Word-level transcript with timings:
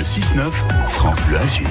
Le 0.00 0.06
6-9, 0.06 0.50
France 0.88 1.20
Bleu 1.24 1.36
Azur. 1.36 1.68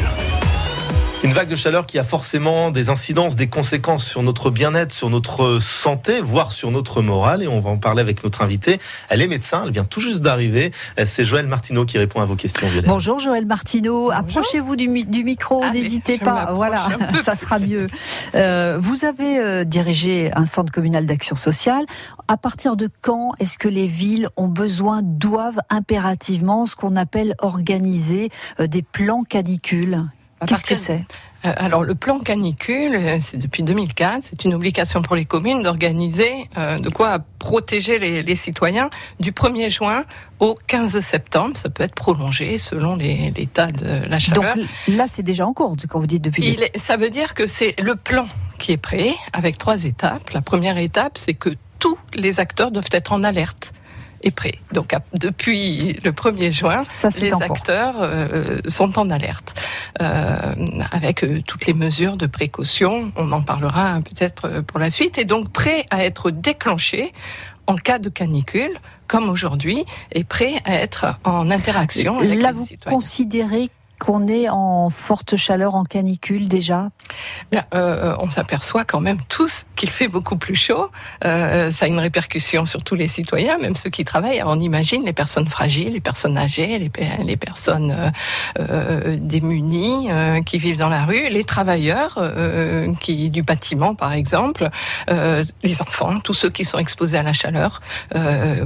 Une 1.21 1.33
vague 1.33 1.50
de 1.50 1.58
chaleur 1.58 1.85
qui 1.85 2.00
a 2.00 2.06
forcément 2.06 2.71
des 2.71 2.90
incidences, 2.90 3.35
des 3.35 3.48
conséquences 3.48 4.06
sur 4.06 4.24
notre 4.24 4.51
bien-être, 4.51 4.93
sur 4.93 5.09
notre 5.09 5.59
santé, 5.59 6.22
voire 6.22 6.53
sur 6.53 6.72
notre 6.72 7.01
morale. 7.01 7.43
Et 7.43 7.48
on 7.50 7.59
va 7.59 7.72
en 7.72 7.77
parler 7.77 8.00
avec 8.00 8.23
notre 8.23 8.41
invitée. 8.41 8.80
Elle 9.09 9.21
est 9.21 9.27
médecin, 9.27 9.63
elle 9.66 9.73
vient 9.73 9.84
tout 9.84 10.00
juste 10.00 10.21
d'arriver. 10.21 10.71
C'est 11.04 11.25
Joël 11.25 11.45
Martineau 11.45 11.84
qui 11.84 11.97
répond 11.97 12.21
à 12.21 12.25
vos 12.25 12.38
questions. 12.38 12.68
Bonjour 12.86 13.20
Joël 13.20 13.45
Martineau. 13.45 14.12
Approchez-vous 14.12 14.78
du, 14.78 14.88
micro, 14.88 15.62
ah, 15.62 15.71
n'hésitez 15.71 16.20
pas. 16.20 16.54
Voilà, 16.54 16.88
ça 17.24 17.36
sera 17.36 17.60
mieux. 17.60 17.88
Euh, 18.36 18.78
vous 18.80 19.04
avez 19.04 19.40
euh, 19.40 19.66
dirigé 19.66 20.32
un 20.34 20.46
centre 20.46 20.72
communal 20.72 21.06
d'action 21.06 21.36
sociale. 21.36 21.84
À 22.30 22.38
partir 22.38 22.78
de 22.78 22.88
quand 23.02 23.34
est-ce 23.40 23.58
que 23.58 23.68
les 23.68 23.88
villes 23.88 24.30
ont 24.38 24.48
besoin, 24.48 25.02
doivent 25.04 25.60
impérativement 25.70 26.66
ce 26.66 26.78
qu'on 26.78 26.96
appelle 26.96 27.36
organiser 27.40 28.30
euh, 28.62 28.68
des 28.68 28.84
plans 28.84 29.24
canicules? 29.24 30.06
Qu'est-ce 30.48 30.63
que 30.63 30.75
c'est 30.75 31.03
euh, 31.45 31.53
alors 31.55 31.84
le 31.84 31.95
plan 31.95 32.20
canicule, 32.20 32.95
euh, 32.95 33.17
c'est 33.21 33.38
depuis 33.38 33.63
2004, 33.63 34.23
c'est 34.23 34.43
une 34.43 34.53
obligation 34.53 35.02
pour 35.02 35.15
les 35.15 35.25
communes 35.25 35.63
d'organiser 35.63 36.49
euh, 36.57 36.79
de 36.79 36.89
quoi 36.89 37.20
protéger 37.39 37.98
les, 37.98 38.35
citoyens 38.35 38.89
du 39.20 39.31
1er 39.31 39.70
juin 39.70 40.03
au 40.39 40.57
15 40.67 40.99
septembre. 40.99 41.55
Ça 41.55 41.70
peut 41.70 41.84
être 41.84 41.95
prolongé 41.95 42.57
selon 42.57 42.98
l'état 42.98 43.67
de 43.67 44.05
la 44.07 44.20
chaleur. 44.20 44.55
Donc 44.55 44.65
là, 44.89 45.07
c'est 45.07 45.23
déjà 45.23 45.48
en 45.48 45.53
cours 45.53 45.75
quand 45.88 45.99
vous 45.99 46.07
dites 46.07 46.23
depuis. 46.23 46.57
Il 46.59 46.79
ça 46.79 46.98
veut 46.98 47.09
dire 47.09 47.34
que 47.34 47.48
c'est 47.48 47.76
le 47.79 47.95
plan 47.95 48.27
qui 48.57 48.73
est 48.73 48.77
prêt 48.77 49.15
avec 49.31 49.57
trois 49.57 49.85
étapes. 49.85 50.31
La 50.31 50.41
première 50.41 50.77
étape, 50.77 51.17
c'est 51.17 51.34
que 51.34 51.49
tous 51.79 51.98
les 52.13 52.41
acteurs 52.41 52.71
doivent 52.71 52.90
être 52.91 53.13
en 53.13 53.23
alerte 53.23 53.73
est 54.22 54.32
prêt. 54.32 54.55
Donc 54.73 54.94
depuis 55.14 55.94
le 56.04 56.12
1er 56.12 56.52
juin, 56.52 56.82
les 57.20 57.34
acteurs 57.34 57.96
euh, 58.00 58.60
sont 58.68 58.98
en 59.00 59.10
alerte 59.10 59.54
euh, 60.02 60.54
avec 60.91 61.23
euh, 61.23 61.41
toutes 61.46 61.66
les 61.66 61.73
mesures 61.73 62.18
de 62.18 62.27
précaution. 62.27 63.12
On 63.16 63.32
en 63.32 63.41
parlera 63.41 63.91
hein, 63.91 64.02
peut-être 64.02 64.61
pour 64.61 64.80
la 64.80 64.89
suite. 64.89 65.17
Et 65.17 65.25
donc 65.25 65.52
prêt 65.52 65.85
à 65.89 66.03
être 66.03 66.31
déclenché 66.31 67.13
en 67.67 67.75
cas 67.75 67.99
de 67.99 68.09
canicule 68.09 68.80
comme 69.08 69.27
aujourd'hui, 69.27 69.85
et 70.11 70.23
prêt 70.23 70.53
à 70.65 70.75
être 70.75 71.19
en 71.23 71.49
interaction 71.49 72.19
avec 72.19 72.41
Là, 72.41 72.52
les 72.52 72.53
vous 72.53 72.67
considérez 72.86 73.71
qu'on 74.00 74.28
est 74.28 74.50
en 74.50 74.89
forte 74.89 75.36
chaleur, 75.36 75.75
en 75.75 75.83
canicule 75.83 76.47
déjà? 76.47 76.89
Euh, 77.73 78.16
On 78.19 78.30
s'aperçoit 78.30 78.86
quand 78.86 79.02
même 79.02 79.19
tous 79.28 79.66
qu'il 79.75 79.89
fait 79.89 80.08
beaucoup 80.08 80.38
plus 80.38 80.55
chaud. 80.55 80.89
Euh, 81.25 81.72
ça 81.72 81.86
a 81.86 81.88
une 81.88 82.00
répercussion 82.00 82.66
sur 82.66 82.83
tous 82.83 82.95
les 82.95 83.08
citoyens, 83.08 83.58
même 83.58 83.75
ceux 83.75 83.89
qui 83.89 84.05
travaillent. 84.05 84.42
on 84.45 84.59
imagine 84.59 85.03
les 85.05 85.14
personnes 85.14 85.50
fragiles, 85.50 85.94
les 85.94 86.02
personnes 86.02 86.38
âgées, 86.38 86.80
les, 86.80 86.92
les 87.23 87.38
personnes 87.38 87.92
euh, 87.92 88.09
euh 88.59 89.17
démunies 89.20 90.11
euh, 90.11 90.42
qui 90.42 90.58
vivent 90.58 90.77
dans 90.77 90.89
la 90.89 91.05
rue, 91.05 91.30
les 91.30 91.44
travailleurs 91.44 92.16
euh, 92.17 92.94
qui 93.00 93.30
du 93.30 93.44
bâtiment 93.44 93.95
par 93.95 94.14
exemple, 94.14 94.70
les 95.64 95.81
enfants, 95.81 96.20
tous 96.20 96.33
ceux 96.33 96.50
qui 96.50 96.66
sont 96.66 96.77
exposés 96.77 97.17
à 97.17 97.23
la 97.23 97.33
chaleur. 97.33 97.81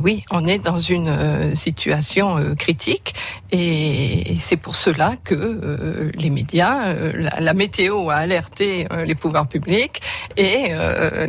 oui, 0.02 0.24
on 0.32 0.46
est 0.48 0.60
dans 0.60 0.80
une 0.80 1.56
situation 1.56 2.56
critique 2.56 3.16
et 3.52 4.38
c'est 4.40 4.58
pour 4.58 4.76
cela 4.76 5.14
que 5.24 5.36
euh, 5.36 6.12
les 6.16 6.30
médias, 6.30 6.88
euh, 6.88 7.30
la, 7.40 7.54
météo 7.54 8.10
a 8.10 8.16
alerté 8.16 8.88
euh, 8.92 9.06
les 9.06 9.16
pouvoirs 9.16 9.48
publics 9.48 10.02
et 10.38 10.74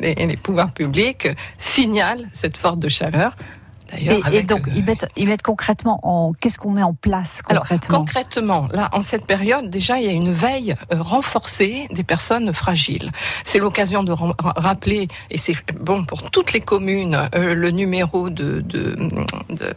les, 0.01 0.37
pouvoirs 0.37 0.73
publics 0.73 1.29
signalent 1.59 2.27
cette 2.33 2.57
forte 2.57 2.89
chaleur. 2.89 3.35
Et, 3.93 4.43
donc, 4.43 4.67
euh, 4.67 4.73
ils, 4.75 4.85
mettent, 4.85 5.07
ils 5.17 5.29
mettent 5.29 5.43
concrètement 5.43 5.99
en. 6.03 6.33
Qu'est-ce 6.33 6.59
qu'on 6.59 6.71
met 6.71 6.83
en 6.83 6.95
place 6.95 7.43
concrètement 7.43 7.79
Alors, 7.89 8.01
concrètement, 8.01 8.69
là, 8.73 8.89
en 8.93 9.03
cette 9.03 9.27
période, 9.27 9.69
déjà, 9.69 9.99
il 9.99 10.07
y 10.07 10.09
a 10.09 10.13
une 10.13 10.33
veille 10.33 10.75
euh, 10.93 11.01
renforcée 11.01 11.87
des 11.93 12.03
personnes 12.03 12.53
fragiles. 12.53 13.13
C'est 13.45 13.59
l'occasion 13.59 14.03
de 14.03 14.13
rappeler, 14.13 15.09
et 15.31 15.39
c'est 15.39 15.57
bon 15.79 16.05
pour 16.05 16.31
toutes 16.31 16.53
les 16.53 16.61
communes, 16.61 17.29
euh, 17.35 17.55
le 17.55 17.71
numéro 17.71 18.31
de, 18.31 18.61
de, 18.61 18.97
de 19.51 19.75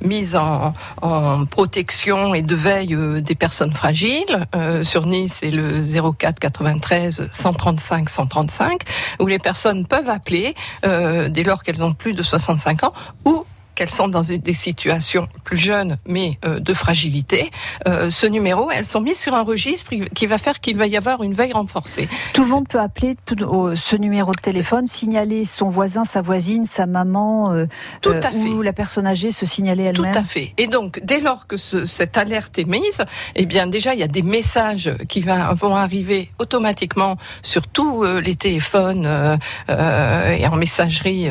mise 0.00 0.34
en, 0.34 0.72
en, 1.02 1.44
protection 1.44 2.34
et 2.34 2.42
de 2.42 2.54
veille 2.54 2.96
des 3.22 3.34
personnes 3.34 3.74
fragiles. 3.74 4.46
sur 4.82 5.06
Nice, 5.06 5.38
c'est 5.40 5.50
le 5.50 5.82
04 5.82 6.38
93 6.38 7.28
135 7.30 8.08
135, 8.08 8.82
où 9.20 9.26
les 9.26 9.38
personnes 9.38 9.86
peuvent 9.86 10.08
appeler 10.08 10.54
dès 10.82 11.42
lors 11.42 11.62
qu'elles 11.62 11.82
ont 11.82 11.94
plus 11.94 12.14
de 12.14 12.22
65 12.22 12.84
ans 12.84 12.92
ou 13.24 13.44
qu'elles 13.82 13.90
sont 13.90 14.06
dans 14.06 14.22
des 14.22 14.54
situations 14.54 15.26
plus 15.42 15.56
jeunes 15.56 15.98
mais 16.06 16.38
euh, 16.44 16.60
de 16.60 16.72
fragilité, 16.72 17.50
euh, 17.88 18.10
ce 18.10 18.26
numéro, 18.26 18.70
elles 18.70 18.84
sont 18.84 19.00
mises 19.00 19.18
sur 19.18 19.34
un 19.34 19.42
registre 19.42 19.92
qui 20.14 20.26
va 20.26 20.38
faire 20.38 20.60
qu'il 20.60 20.76
va 20.76 20.86
y 20.86 20.96
avoir 20.96 21.24
une 21.24 21.34
veille 21.34 21.52
renforcée. 21.52 22.08
Tout 22.32 22.42
le 22.42 22.48
monde 22.48 22.68
peut 22.68 22.78
appeler 22.78 23.16
ce 23.26 23.96
numéro 23.96 24.30
de 24.30 24.40
téléphone, 24.40 24.86
signaler 24.86 25.44
son 25.44 25.68
voisin, 25.68 26.04
sa 26.04 26.22
voisine, 26.22 26.64
sa 26.64 26.86
maman, 26.86 27.52
euh, 27.52 27.66
Tout 28.02 28.10
à 28.10 28.30
fait. 28.30 28.36
ou 28.36 28.62
la 28.62 28.72
personne 28.72 29.04
âgée 29.04 29.32
se 29.32 29.46
signaler 29.46 29.82
elle-même. 29.82 30.12
Tout 30.12 30.18
à 30.18 30.22
fait. 30.22 30.52
Et 30.58 30.68
donc, 30.68 31.00
dès 31.02 31.20
lors 31.20 31.48
que 31.48 31.56
ce, 31.56 31.84
cette 31.84 32.16
alerte 32.16 32.60
est 32.60 32.68
mise, 32.68 33.02
eh 33.34 33.46
bien 33.46 33.66
déjà, 33.66 33.94
il 33.94 34.00
y 34.00 34.04
a 34.04 34.08
des 34.08 34.22
messages 34.22 34.92
qui 35.08 35.22
va, 35.22 35.54
vont 35.54 35.74
arriver 35.74 36.30
automatiquement 36.38 37.16
sur 37.42 37.66
tous 37.66 38.04
les 38.04 38.36
téléphones 38.36 39.38
et 39.68 40.46
en 40.46 40.56
messagerie 40.56 41.28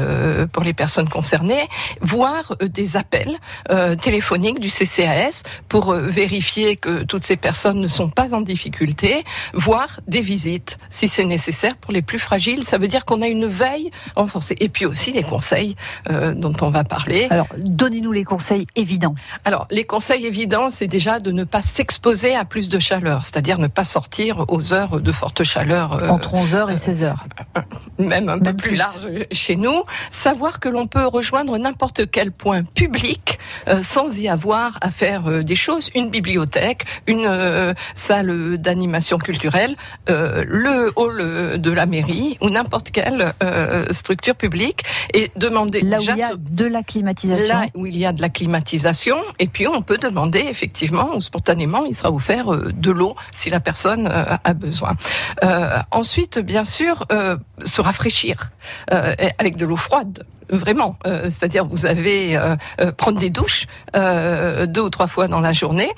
pour 0.51 0.63
les 0.63 0.73
personnes 0.73 1.07
concernées, 1.07 1.69
voire 2.01 2.41
euh, 2.62 2.68
des 2.68 2.97
appels 2.97 3.40
euh, 3.69 3.96
téléphoniques 3.96 4.59
du 4.59 4.69
CCAS 4.69 5.44
pour 5.68 5.91
euh, 5.91 6.02
vérifier 6.02 6.75
que 6.75 7.03
toutes 7.03 7.25
ces 7.25 7.38
personnes 7.38 7.79
ne 7.79 7.88
sont 7.88 8.09
pas 8.09 8.34
en 8.34 8.41
difficulté, 8.41 9.24
voire 9.53 10.00
des 10.07 10.22
visites 10.22 10.78
si 10.90 11.07
c'est 11.07 11.25
nécessaire 11.25 11.75
pour 11.78 11.91
les 11.91 12.01
plus 12.01 12.19
fragiles. 12.19 12.63
Ça 12.63 12.78
veut 12.78 12.88
dire 12.88 13.06
qu'on 13.06 13.22
a 13.22 13.28
une 13.28 13.46
veille 13.47 13.91
renforcée. 14.16 14.56
Et 14.59 14.69
puis 14.69 14.85
aussi 14.85 15.12
les 15.12 15.24
conseils 15.24 15.75
dont 16.09 16.53
on 16.62 16.69
va 16.69 16.84
parler. 16.84 17.28
Alors, 17.30 17.47
donnez-nous 17.57 18.12
les 18.12 18.24
conseils 18.24 18.68
évidents. 18.75 19.16
Alors, 19.46 19.68
les 19.72 19.84
conseils 19.84 20.25
évidents, 20.25 20.69
c'est 20.69 20.88
déjà 20.88 21.19
de 21.19 21.31
ne 21.31 21.44
pas 21.44 21.62
s'exposer 21.62 22.35
à 22.35 22.46
plus 22.46 22.69
de 22.69 22.80
chaleur, 22.80 23.25
c'est-à-dire 23.25 23.59
ne 23.59 23.68
pas 23.68 23.85
sortir 23.85 24.46
aux 24.47 24.74
heures 24.74 25.00
de 25.00 25.12
forte 25.12 25.44
chaleur. 25.44 26.09
Entre 26.09 26.35
11h 26.35 26.72
et 26.72 26.75
16h. 26.75 27.16
Même 28.07 28.29
un 28.29 28.39
peu 28.39 28.53
plus 28.53 28.75
large 28.75 29.07
chez 29.31 29.56
nous. 29.56 29.84
Savoir 30.09 30.59
que 30.59 30.69
l'on 30.69 30.88
peut 30.88 31.06
rejoindre 31.06 31.57
n'importe 31.57 32.09
quel 32.09 32.31
point 32.31 32.63
public 32.63 33.39
euh, 33.67 33.81
sans 33.81 34.19
y 34.19 34.28
avoir 34.28 34.78
à 34.81 34.91
faire 34.91 35.28
euh, 35.28 35.44
des 35.44 35.56
choses. 35.56 35.89
Une 35.95 36.09
bibliothèque, 36.09 36.85
une 37.07 37.25
euh, 37.28 37.73
salle 37.94 38.57
d'animation 38.57 39.17
culturelle, 39.17 39.75
le 40.07 40.91
hall 40.95 41.59
de 41.59 41.72
la 41.72 41.85
mairie 41.85 42.38
ou 42.41 42.50
n'importe 42.50 42.91
quelle 42.91 43.34
structure 43.91 44.35
publique 44.35 44.83
et 45.13 45.31
demander 45.35 45.81
là 45.81 46.00
où 46.00 46.01
il 46.01 46.18
y 46.18 46.23
a 46.23 46.33
de 46.35 46.66
la 46.66 46.83
climatisation. 46.83 47.53
Là 47.53 47.66
où 47.75 47.85
il 47.85 47.97
y 47.97 48.06
a 48.06 48.13
de 48.13 48.22
la 48.22 48.29
climatisation 48.29 49.18
et 49.39 49.47
puis 49.47 49.68
on 49.68 49.81
peut 49.81 49.97
demander 49.97 50.39
effectivement 50.39 51.16
ou 51.16 51.22
spontanément 51.22 51.85
il 51.85 51.95
sera 51.95 52.12
offert 52.12 52.47
de 52.47 52.91
l'eau 52.91 53.16
si 53.31 53.50
la 53.50 53.59
personne 53.59 54.07
a 54.07 54.53
besoin. 54.53 54.95
ensuite, 55.91 56.39
bien 56.39 56.66
sûr, 56.66 57.06
se 57.66 57.81
rafraîchir 57.81 58.51
avec 59.39 59.57
de 59.57 59.66
l'eau 59.66 59.77
froide 59.77 60.25
vraiment. 60.51 60.97
Euh, 61.07 61.23
c'est-à-dire 61.23 61.66
vous 61.66 61.85
avez 61.85 62.35
euh, 62.35 62.55
euh, 62.79 62.91
prendre 62.91 63.19
des 63.19 63.29
douches 63.29 63.66
deux 63.94 64.81
ou 64.81 64.89
trois 64.89 65.07
fois 65.07 65.27
dans 65.27 65.39
la 65.39 65.53
journée, 65.53 65.89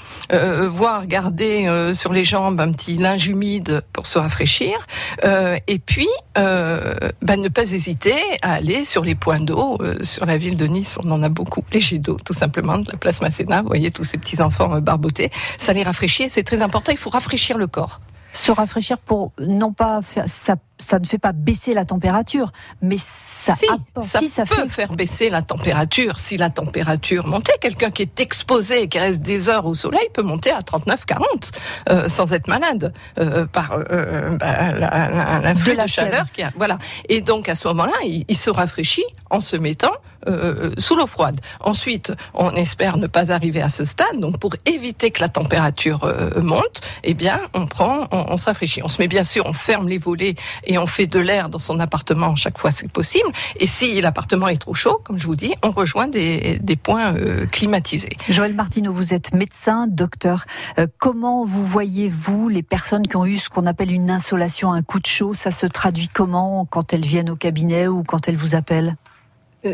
voire 0.67 1.05
garder 1.05 1.91
sur 1.93 2.13
les 2.13 2.23
jambes 2.23 2.59
un 2.59 2.71
petit 2.71 2.97
linge 2.97 3.27
humide 3.27 3.83
pour 3.93 4.07
se 4.07 4.19
rafraîchir, 4.19 4.85
et 5.23 5.79
puis 5.79 6.07
bah, 6.35 7.37
ne 7.37 7.47
pas 7.47 7.71
hésiter 7.71 8.15
à 8.41 8.53
aller 8.53 8.85
sur 8.85 9.03
les 9.03 9.15
points 9.15 9.39
d'eau. 9.39 9.77
sur 10.01 10.25
la 10.25 10.37
ville 10.37 10.57
de 10.57 10.65
Nice, 10.65 10.97
on 11.03 11.11
en 11.11 11.23
a 11.23 11.29
beaucoup, 11.29 11.63
les 11.71 11.79
jets 11.79 11.99
d'eau 11.99 12.17
tout 12.23 12.33
simplement 12.33 12.77
de 12.77 12.91
la 12.91 12.97
place 12.97 13.21
Masséna. 13.21 13.61
Vous 13.61 13.67
voyez 13.67 13.91
tous 13.91 14.03
ces 14.03 14.17
petits 14.17 14.41
enfants 14.41 14.79
barbotés, 14.79 15.31
ça 15.57 15.73
les 15.73 15.83
rafraîchit. 15.83 16.29
C'est 16.29 16.43
très 16.43 16.61
important. 16.61 16.91
Il 16.91 16.97
faut 16.97 17.09
rafraîchir 17.09 17.57
le 17.57 17.67
corps 17.67 17.99
se 18.33 18.51
rafraîchir 18.51 18.97
pour 18.97 19.31
non 19.39 19.71
pas 19.71 20.01
faire 20.01 20.27
ça 20.27 20.55
ça 20.79 20.99
ne 20.99 21.05
fait 21.05 21.17
pas 21.17 21.31
baisser 21.31 21.73
la 21.73 21.85
température, 21.85 22.51
mais 22.81 22.97
ça, 22.99 23.53
si, 23.53 23.65
ça, 24.01 24.19
si, 24.19 24.27
ça 24.27 24.45
peut 24.45 24.67
faire 24.67 24.91
baisser 24.91 25.29
la 25.29 25.41
température. 25.41 26.19
Si 26.19 26.35
la 26.35 26.49
température 26.49 27.25
montait, 27.27 27.57
quelqu'un 27.61 27.89
qui 27.89 28.01
est 28.01 28.19
exposé 28.19 28.83
et 28.83 28.87
qui 28.89 28.99
reste 28.99 29.21
des 29.21 29.49
heures 29.49 29.65
au 29.65 29.75
soleil 29.75 30.07
peut 30.13 30.23
monter 30.23 30.51
à 30.51 30.59
39-40 30.59 31.51
euh, 31.89 32.07
sans 32.07 32.33
être 32.33 32.47
malade 32.47 32.93
euh, 33.17 33.45
par 33.45 33.77
euh, 33.89 34.35
bah, 34.37 35.39
l'influx 35.41 35.77
de, 35.77 35.87
chaleur. 35.87 36.25
Qui 36.33 36.43
a, 36.43 36.51
voilà. 36.55 36.77
Et 37.07 37.21
donc 37.21 37.49
à 37.49 37.55
ce 37.55 37.67
moment-là, 37.69 37.93
il, 38.03 38.25
il, 38.27 38.37
se 38.37 38.49
rafraîchit 38.49 39.05
en 39.29 39.39
se 39.39 39.55
mettant 39.55 39.93
euh, 40.27 40.71
sous 40.77 40.95
l'eau 40.95 41.07
froide. 41.07 41.39
Ensuite, 41.59 42.11
on 42.33 42.51
espère 42.55 42.97
ne 42.97 43.07
pas 43.07 43.31
arriver 43.31 43.61
à 43.61 43.69
ce 43.69 43.85
stade. 43.85 44.19
Donc 44.19 44.37
pour 44.37 44.55
éviter 44.65 45.11
que 45.11 45.21
la 45.21 45.29
température 45.29 46.03
euh, 46.03 46.41
monte, 46.41 46.81
eh 47.03 47.13
bien, 47.13 47.39
on 47.53 47.67
prend, 47.67 48.07
on, 48.11 48.25
on 48.29 48.37
se 48.37 48.45
rafraîchit. 48.45 48.81
On 48.83 48.89
se 48.89 49.01
met 49.01 49.07
bien 49.07 49.23
sûr, 49.23 49.45
on 49.45 49.53
ferme 49.53 49.87
les 49.87 49.97
volets 49.97 50.35
et 50.65 50.77
on 50.77 50.87
fait 50.87 51.07
de 51.07 51.19
l'air 51.19 51.49
dans 51.49 51.59
son 51.59 51.79
appartement 51.79 52.35
chaque 52.35 52.57
fois 52.57 52.71
c'est 52.71 52.91
possible. 52.91 53.29
Et 53.59 53.67
si 53.67 53.99
l'appartement 54.01 54.47
est 54.47 54.57
trop 54.57 54.73
chaud, 54.73 54.99
comme 55.03 55.17
je 55.17 55.25
vous 55.25 55.35
dis, 55.35 55.53
on 55.63 55.71
rejoint 55.71 56.07
des, 56.07 56.59
des 56.61 56.75
points 56.75 57.15
euh, 57.15 57.45
climatisés. 57.45 58.17
Joël 58.29 58.53
Martineau, 58.53 58.91
vous 58.91 59.13
êtes 59.13 59.33
médecin, 59.33 59.87
docteur. 59.87 60.45
Euh, 60.77 60.87
comment 60.97 61.45
vous 61.45 61.63
voyez-vous 61.63 62.49
les 62.49 62.63
personnes 62.63 63.07
qui 63.07 63.15
ont 63.15 63.25
eu 63.25 63.37
ce 63.37 63.49
qu'on 63.49 63.65
appelle 63.65 63.91
une 63.91 64.09
insolation, 64.09 64.73
un 64.73 64.81
coup 64.81 64.99
de 64.99 65.05
chaud? 65.05 65.33
Ça 65.33 65.51
se 65.51 65.65
traduit 65.65 66.07
comment 66.07 66.65
quand 66.65 66.93
elles 66.93 67.05
viennent 67.05 67.29
au 67.29 67.35
cabinet 67.35 67.87
ou 67.87 68.03
quand 68.03 68.27
elles 68.27 68.37
vous 68.37 68.55
appellent? 68.55 68.95
euh, 68.95 69.12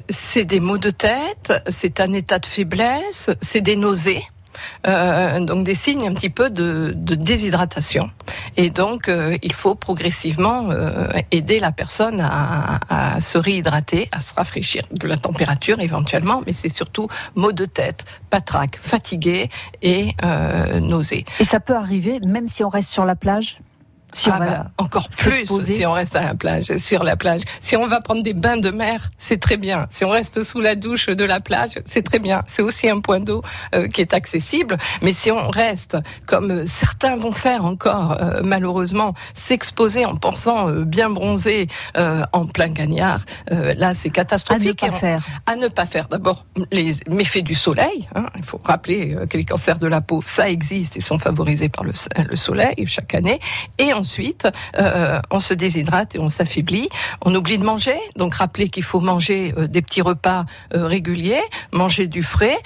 C'est 0.10 0.46
des 0.46 0.60
maux 0.60 0.78
de 0.78 0.92
tête, 0.92 1.64
c'est 1.68 2.00
un 2.00 2.14
état 2.14 2.40
de 2.40 2.46
faiblesse, 2.46 3.32
c'est 3.42 3.62
des 3.62 3.76
nausées. 3.76 4.24
Euh, 4.88 5.40
donc 5.40 5.64
des 5.64 5.76
signes 5.76 6.08
un 6.08 6.14
petit 6.14 6.30
peu 6.30 6.50
de, 6.50 6.94
de 6.96 7.16
déshydratation. 7.16 8.10
Et 8.58 8.70
donc 8.70 9.08
euh, 9.08 9.38
il 9.42 9.54
faut 9.54 9.76
progressivement 9.76 10.70
euh, 10.70 11.08
aider 11.32 11.60
la 11.60 11.72
personne 11.72 12.20
à, 12.22 12.80
à, 12.90 13.20
se 13.22 13.38
réhydrater, 13.38 14.10
à 14.12 14.20
se 14.20 14.34
rafraîchir 14.34 14.84
de 14.92 15.08
la 15.08 15.18
température 15.18 15.80
éventuellement, 15.80 16.42
mais 16.46 16.54
c'est 16.54 16.76
surtout 16.76 17.08
maux 17.36 17.52
de 17.52 17.66
tête, 17.66 18.06
patraque, 18.30 18.78
fatigué 18.82 19.50
et 19.82 20.12
euh, 20.24 20.80
nausée. 20.80 21.26
Et 21.40 21.46
ça 21.46 21.60
peut 21.60 21.76
arriver 21.76 22.20
même 22.28 22.48
si 22.48 22.64
on 22.64 22.70
reste 22.70 22.92
sur 22.92 23.06
la 23.06 23.16
plage? 23.16 23.60
Si 24.12 24.30
ah 24.32 24.40
bah, 24.40 24.72
encore 24.78 25.08
plus 25.10 25.46
si 25.62 25.86
on 25.86 25.92
reste 25.92 26.16
à 26.16 26.24
la 26.24 26.36
plage, 26.36 26.76
sur 26.78 27.04
la 27.04 27.16
plage. 27.16 27.42
Si 27.62 27.76
on 27.76 27.88
va 27.88 28.02
prendre 28.02 28.24
des 28.24 28.34
bains 28.34 28.58
de 28.58 28.72
mer, 28.72 29.10
c'est 29.18 29.40
très 29.40 29.58
bien. 29.58 29.88
Si 29.90 30.04
on 30.04 30.10
reste 30.10 30.44
sous 30.44 30.60
la 30.60 30.76
douche 30.76 31.08
de 31.08 31.24
la 31.24 31.40
plage, 31.40 31.80
c'est 31.86 32.02
très 32.02 32.20
bien. 32.20 32.42
C'est 32.48 32.62
aussi 32.62 32.90
un 32.90 33.00
point 33.00 33.20
d'eau 33.20 33.44
euh, 33.76 33.88
qui 33.88 34.02
est 34.02 34.14
accessible. 34.14 34.78
Mais 35.02 35.14
si 35.14 35.32
on 35.32 35.50
reste, 35.50 35.98
comme 36.26 36.66
certains 36.66 37.18
vont 37.18 37.32
faire 37.32 37.66
encore, 37.66 38.18
euh, 38.20 38.42
malheureusement, 38.44 39.14
s'exposer 39.34 40.06
en 40.06 40.16
pensant 40.16 40.70
euh, 40.70 40.86
bien 40.86 41.10
bronzer 41.10 41.68
en 42.34 42.46
plein 42.46 42.72
cagnard, 42.74 43.22
là 43.50 43.94
c'est 43.94 44.10
catastrophique. 44.10 44.84
À 44.84 44.88
ne 44.88 44.92
pas 44.92 44.98
faire. 44.98 45.26
À 45.46 45.56
ne 45.56 45.68
pas 45.68 45.86
faire. 45.86 46.08
D'abord 46.08 46.46
les 46.72 46.94
méfaits 47.08 47.44
du 47.44 47.56
soleil. 47.56 48.08
Hein. 48.16 48.28
Il 48.38 48.44
faut 48.44 48.60
rappeler 48.64 49.16
que 49.30 49.38
les 49.38 49.44
cancers 49.44 49.78
de 49.78 49.88
la 49.88 50.02
peau, 50.02 50.22
ça 50.26 50.50
existe 50.50 50.98
et 50.98 51.02
sont 51.02 51.20
favorisés 51.20 51.70
par 51.70 51.84
le, 51.84 51.92
le 52.28 52.36
soleil 52.36 52.74
chaque 52.86 53.14
année. 53.14 53.40
Et 53.78 53.94
ensuite, 54.00 54.48
euh, 54.78 55.22
on 55.30 55.40
se 55.40 55.54
déshydrate 55.54 56.16
et 56.16 56.20
on 56.20 56.30
s'affaiblit. 56.30 56.90
On 57.24 57.36
oublie 57.36 57.58
de 57.58 57.64
manger, 57.64 57.98
donc 58.16 58.36
rappelez 58.36 58.70
qu'il 58.70 58.84
faut 58.84 59.02
manger 59.02 59.54
euh, 59.58 59.68
des 59.68 59.82
petits 59.82 60.02
repas 60.02 60.46
euh, 60.74 60.88
réguliers, 60.88 61.44
manger 61.72 62.08
du 62.08 62.24
frais, 62.24 62.58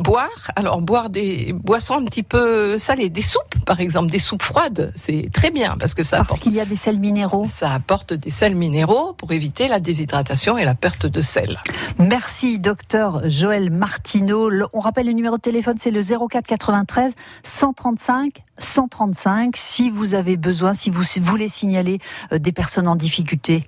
boire. 0.00 0.28
Alors 0.56 0.80
boire 0.82 1.10
des 1.10 1.52
boissons 1.52 1.94
un 1.94 2.04
petit 2.04 2.22
peu 2.22 2.78
salées, 2.78 3.08
des 3.08 3.22
soupes 3.22 3.54
par 3.64 3.80
exemple, 3.80 4.10
des 4.10 4.18
soupes 4.18 4.42
froides, 4.42 4.92
c'est 4.94 5.28
très 5.32 5.50
bien 5.50 5.76
parce 5.78 5.94
que 5.94 6.02
ça 6.02 6.16
parce 6.16 6.30
apporte, 6.30 6.42
qu'il 6.42 6.54
y 6.54 6.60
a 6.60 6.64
des 6.64 6.76
sels 6.76 6.98
minéraux. 6.98 7.46
Ça 7.50 7.72
apporte 7.72 8.14
des 8.14 8.30
sels 8.30 8.56
minéraux 8.56 9.12
pour 9.12 9.32
éviter 9.32 9.68
la 9.68 9.78
déshydratation 9.78 10.58
et 10.58 10.64
la 10.64 10.74
perte 10.74 11.06
de 11.06 11.20
sel. 11.20 11.58
Merci 11.98 12.58
docteur 12.58 13.28
Joël 13.28 13.70
Martineau. 13.70 14.50
On 14.72 14.80
rappelle 14.80 15.06
le 15.06 15.12
numéro 15.12 15.36
de 15.36 15.42
téléphone, 15.42 15.76
c'est 15.78 15.90
le 15.90 16.02
04 16.02 16.46
93 16.46 17.14
135 17.42 18.42
135 18.58 19.56
si 19.56 19.90
vous 19.90 20.14
avez 20.14 20.36
besoin 20.36 20.47
si 20.74 20.90
vous 20.90 21.04
voulez 21.22 21.48
signaler 21.48 21.98
euh, 22.32 22.38
des 22.38 22.52
personnes 22.52 22.88
en 22.88 22.96
difficulté 22.96 23.66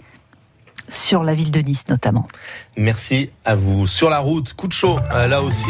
sur 0.89 1.23
la 1.23 1.35
ville 1.35 1.51
de 1.51 1.61
Nice 1.61 1.89
notamment. 1.89 2.27
Merci 2.77 3.31
à 3.45 3.55
vous. 3.55 3.87
Sur 3.87 4.11
la 4.11 4.19
route, 4.19 4.53
coup 4.55 4.67
de 4.67 4.73
chaud, 4.73 4.99
euh, 5.13 5.27
là 5.27 5.43
aussi. 5.43 5.69